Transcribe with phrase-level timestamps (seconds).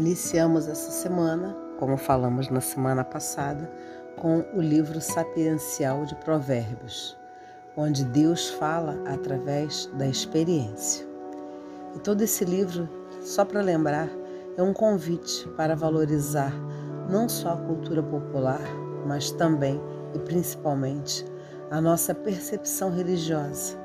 [0.00, 3.70] Iniciamos essa semana, como falamos na semana passada,
[4.16, 7.18] com o livro sapiencial de Provérbios,
[7.76, 11.06] onde Deus fala através da experiência.
[11.94, 12.88] E todo esse livro,
[13.20, 14.08] só para lembrar,
[14.56, 16.54] é um convite para valorizar
[17.10, 18.64] não só a cultura popular,
[19.06, 19.78] mas também
[20.14, 21.26] e principalmente
[21.70, 23.76] a nossa percepção religiosa,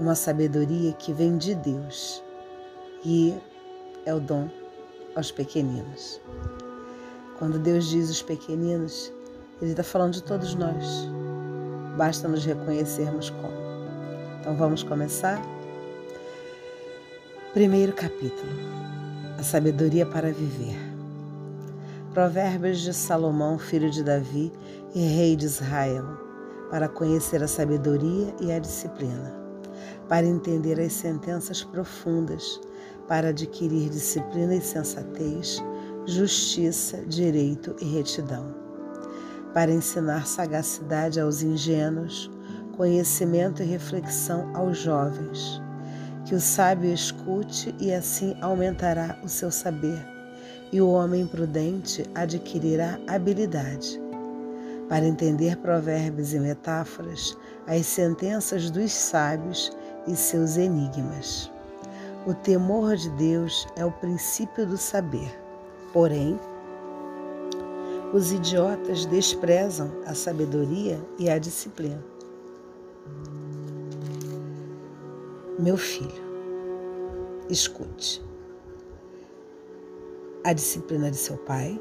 [0.00, 2.24] uma sabedoria que vem de Deus
[3.04, 3.38] e
[4.04, 4.48] é o dom
[5.18, 6.20] aos pequeninos.
[7.38, 9.12] Quando Deus diz os pequeninos,
[9.60, 11.08] Ele está falando de todos nós.
[11.96, 13.58] Basta nos reconhecermos como.
[14.40, 15.42] Então vamos começar?
[17.52, 18.52] Primeiro capítulo:
[19.36, 20.78] A sabedoria para viver.
[22.14, 24.52] Provérbios de Salomão, filho de Davi
[24.94, 26.04] e rei de Israel,
[26.70, 29.34] para conhecer a sabedoria e a disciplina,
[30.08, 32.60] para entender as sentenças profundas,
[33.08, 35.62] para adquirir disciplina e sensatez,
[36.06, 38.54] justiça, direito e retidão,
[39.54, 42.30] para ensinar sagacidade aos ingênuos,
[42.76, 45.60] conhecimento e reflexão aos jovens.
[46.24, 49.98] Que o sábio escute e assim aumentará o seu saber,
[50.70, 53.98] e o homem prudente adquirirá habilidade.
[54.88, 57.36] Para entender provérbios e metáforas,
[57.66, 59.70] as sentenças dos sábios
[60.06, 61.50] e seus enigmas.
[62.28, 65.34] O temor de Deus é o princípio do saber.
[65.94, 66.38] Porém,
[68.12, 72.04] os idiotas desprezam a sabedoria e a disciplina.
[75.58, 76.22] Meu filho,
[77.48, 78.22] escute
[80.44, 81.80] a disciplina de seu pai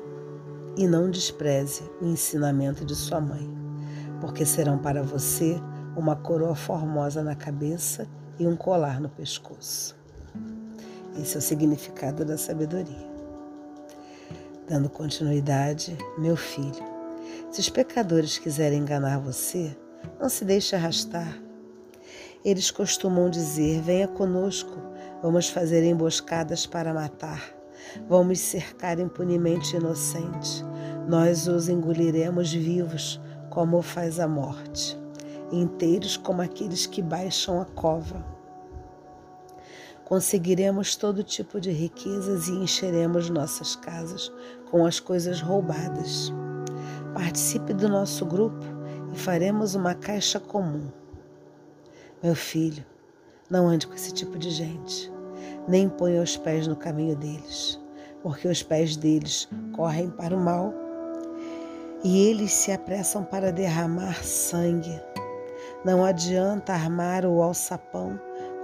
[0.77, 3.53] e não despreze o ensinamento de sua mãe,
[4.21, 5.61] porque serão para você
[5.97, 8.07] uma coroa formosa na cabeça
[8.39, 9.96] e um colar no pescoço.
[11.19, 13.07] Esse é o significado da sabedoria.
[14.69, 16.83] Dando continuidade, meu filho,
[17.49, 19.75] se os pecadores quiserem enganar você,
[20.19, 21.42] não se deixe arrastar.
[22.45, 24.77] Eles costumam dizer: Venha conosco,
[25.23, 27.43] vamos fazer emboscadas para matar,
[28.08, 30.63] vamos cercar impunemente inocente,
[31.08, 33.19] nós os engoliremos vivos,
[33.49, 34.95] como faz a morte,
[35.52, 38.36] inteiros como aqueles que baixam a cova
[40.07, 44.31] conseguiremos todo tipo de riquezas e encheremos nossas casas
[44.71, 46.31] com as coisas roubadas.
[47.13, 48.65] Participe do nosso grupo
[49.13, 50.89] e faremos uma caixa comum.
[52.23, 52.85] Meu filho,
[53.49, 55.11] não ande com esse tipo de gente,
[55.67, 57.77] nem ponha os pés no caminho deles,
[58.23, 60.73] porque os pés deles correm para o mal
[62.01, 65.01] e eles se apressam para derramar sangue.
[65.83, 68.17] Não adianta armar o alçapão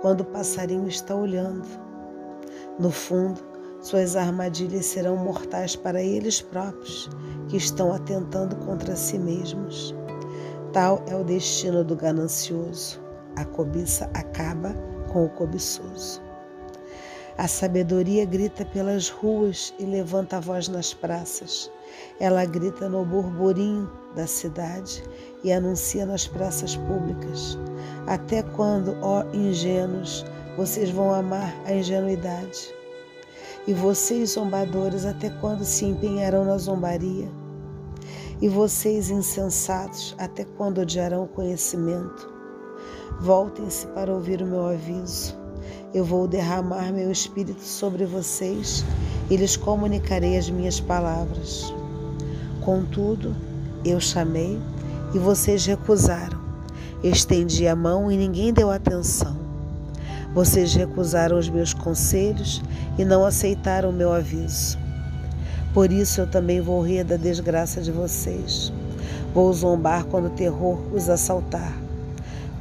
[0.03, 1.65] quando o passarinho está olhando.
[2.77, 3.39] No fundo,
[3.81, 7.09] suas armadilhas serão mortais para eles próprios,
[7.47, 9.95] que estão atentando contra si mesmos.
[10.73, 12.99] Tal é o destino do ganancioso.
[13.37, 14.75] A cobiça acaba
[15.11, 16.21] com o cobiçoso.
[17.35, 21.71] A sabedoria grita pelas ruas e levanta a voz nas praças.
[22.19, 25.03] Ela grita no burburinho da cidade
[25.43, 27.57] e anuncia nas praças públicas.
[28.05, 30.23] Até quando, ó ingênuos,
[30.55, 32.71] vocês vão amar a ingenuidade?
[33.65, 37.27] E vocês, zombadores, até quando se empenharão na zombaria?
[38.39, 42.31] E vocês, insensatos, até quando odiarão o conhecimento?
[43.21, 45.42] Voltem-se para ouvir o meu aviso.
[45.93, 48.83] Eu vou derramar meu espírito sobre vocês
[49.29, 51.73] e lhes comunicarei as minhas palavras.
[52.61, 53.35] Contudo,
[53.85, 54.59] eu chamei
[55.13, 56.39] e vocês recusaram.
[57.03, 59.37] Estendi a mão e ninguém deu atenção.
[60.33, 62.61] Vocês recusaram os meus conselhos
[62.97, 64.79] e não aceitaram o meu aviso.
[65.73, 68.71] Por isso eu também vou rir da desgraça de vocês.
[69.33, 71.82] Vou zombar quando o terror os assaltar.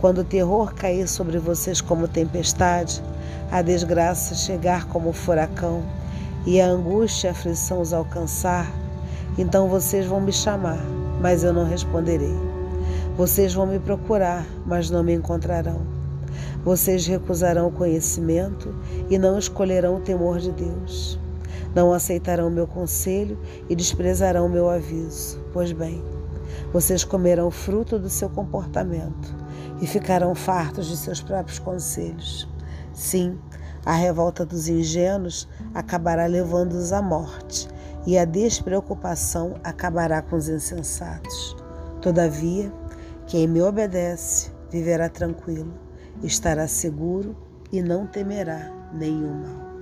[0.02, 3.00] Quando o terror cair sobre vocês como tempestade,
[3.52, 5.84] a desgraça chegar como furacão
[6.44, 8.68] e a angústia e a aflição os alcançar,
[9.38, 10.80] então vocês vão me chamar,
[11.20, 12.34] mas eu não responderei.
[13.16, 15.82] Vocês vão me procurar, mas não me encontrarão.
[16.64, 18.74] Vocês recusarão o conhecimento
[19.08, 21.16] e não escolherão o temor de Deus.
[21.76, 23.38] Não aceitarão o meu conselho
[23.70, 25.38] e desprezarão o meu aviso.
[25.52, 26.02] Pois bem,
[26.72, 29.41] vocês comerão fruto do seu comportamento
[29.82, 32.48] e ficarão fartos de seus próprios conselhos.
[32.94, 33.36] Sim,
[33.84, 37.68] a revolta dos ingênuos acabará levando-os à morte,
[38.06, 41.56] e a despreocupação acabará com os insensatos.
[42.00, 42.72] Todavia,
[43.26, 45.74] quem me obedece viverá tranquilo,
[46.22, 47.36] estará seguro
[47.72, 49.72] e não temerá nenhum mal.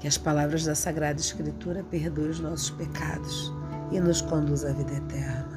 [0.00, 3.52] Que as palavras da Sagrada Escritura perdoem os nossos pecados
[3.90, 5.55] e nos conduz à vida eterna.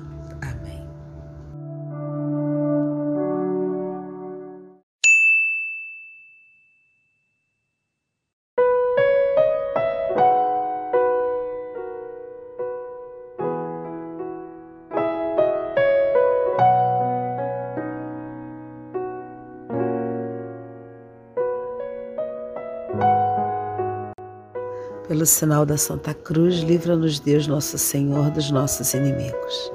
[25.10, 29.72] Pelo sinal da Santa Cruz, livra-nos Deus Nosso Senhor dos nossos inimigos.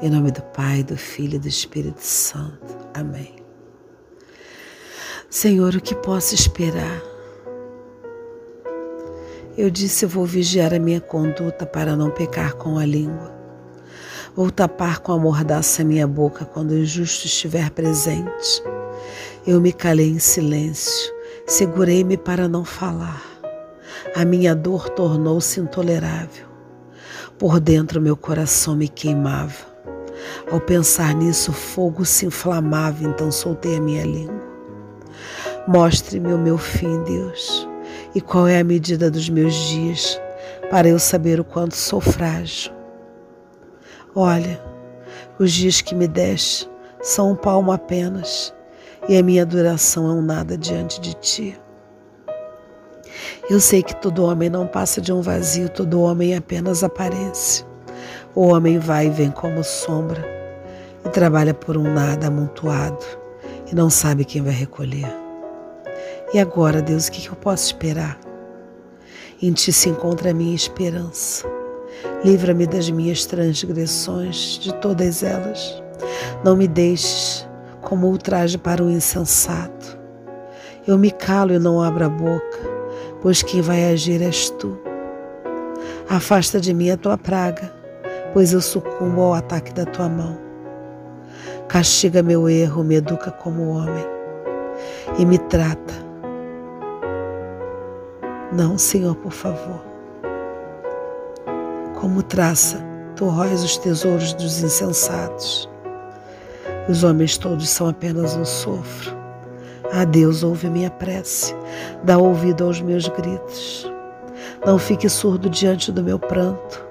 [0.00, 2.76] Em nome do Pai, do Filho e do Espírito Santo.
[2.94, 3.34] Amém.
[5.28, 7.02] Senhor, o que posso esperar?
[9.56, 13.34] Eu disse: Eu vou vigiar a minha conduta para não pecar com a língua.
[14.36, 18.62] Vou tapar com a mordaça a minha boca quando o injusto estiver presente.
[19.44, 21.12] Eu me calei em silêncio,
[21.48, 23.27] segurei-me para não falar
[24.14, 26.46] a minha dor tornou-se intolerável.
[27.38, 29.68] Por dentro meu coração me queimava.
[30.50, 34.42] Ao pensar nisso, o fogo se inflamava, então soltei a minha língua.
[35.66, 37.68] Mostre-me o meu fim, Deus,
[38.14, 40.20] e qual é a medida dos meus dias,
[40.70, 42.72] para eu saber o quanto sou frágil.
[44.14, 44.60] Olha,
[45.38, 46.68] os dias que me deste
[47.00, 48.52] são um palmo apenas,
[49.08, 51.60] e a minha duração é um nada diante de ti.
[53.50, 57.66] Eu sei que todo homem não passa de um vazio, todo homem apenas aparência.
[58.34, 60.22] O homem vai e vem como sombra
[61.04, 63.04] e trabalha por um nada amontoado
[63.70, 65.10] e não sabe quem vai recolher.
[66.34, 68.20] E agora, Deus, o que eu posso esperar?
[69.40, 71.46] Em Ti se encontra a minha esperança.
[72.22, 75.82] Livra-me das minhas transgressões, de todas elas.
[76.44, 77.48] Não me deixes
[77.80, 79.98] como ultraje para o insensato.
[80.86, 82.67] Eu me calo e não abro a boca
[83.20, 84.78] pois quem vai agir és tu.
[86.08, 87.72] Afasta de mim a tua praga,
[88.32, 90.38] pois eu sucumbo ao ataque da tua mão.
[91.68, 94.06] Castiga meu erro, me educa como homem
[95.18, 95.94] e me trata.
[98.52, 99.84] Não, Senhor, por favor.
[102.00, 102.82] Como traça,
[103.16, 105.68] tu róis os tesouros dos insensatos.
[106.88, 109.17] Os homens todos são apenas um sofro.
[109.90, 111.54] Ah, Deus, ouve minha prece,
[112.04, 113.90] dá ouvido aos meus gritos.
[114.66, 116.86] Não fique surdo diante do meu pranto,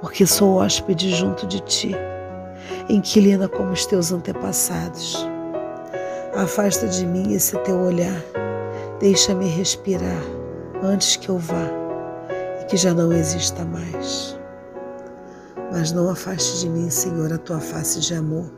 [0.00, 1.96] porque sou hóspede junto de ti,
[2.88, 5.28] inquilina como os teus antepassados.
[6.36, 8.22] Afasta de mim esse teu olhar,
[9.00, 10.22] deixa-me respirar
[10.80, 11.68] antes que eu vá
[12.60, 14.38] e que já não exista mais.
[15.72, 18.48] Mas não afaste de mim, Senhor, a tua face de amor,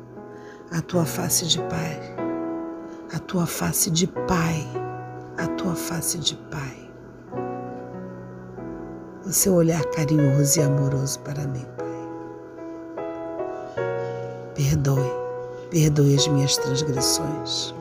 [0.70, 2.19] a tua face de Pai
[3.12, 4.66] a tua face de Pai,
[5.36, 6.90] a tua face de Pai.
[9.24, 11.86] O seu olhar carinhoso e amoroso para mim, Pai.
[14.54, 15.10] Perdoe,
[15.70, 17.74] perdoe as minhas transgressões.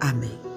[0.00, 0.47] Amém.